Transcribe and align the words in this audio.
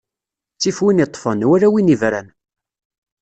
Ttif 0.55 0.77
win 0.83 1.03
iṭṭfen, 1.05 1.47
wala 1.49 1.67
win 1.73 1.93
ibran. 1.93 2.27